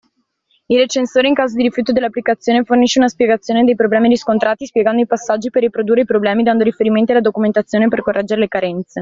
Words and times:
Il 0.65 0.79
recensore 0.79 1.27
in 1.27 1.35
caso 1.35 1.55
di 1.55 1.61
rifiuto 1.61 1.91
dell’applicazione 1.91 2.63
fornisce 2.63 2.97
una 2.97 3.07
spiegazione 3.07 3.63
dei 3.65 3.75
problemi 3.75 4.07
riscontrati, 4.09 4.65
spiegando 4.65 4.99
i 4.99 5.05
passaggi 5.05 5.51
per 5.51 5.61
riprodurre 5.61 6.01
i 6.01 6.05
problemi 6.05 6.41
dando 6.41 6.63
riferimenti 6.63 7.11
alla 7.11 7.21
documentazione 7.21 7.87
per 7.87 8.01
correggere 8.01 8.41
le 8.41 8.47
carenze. 8.47 8.99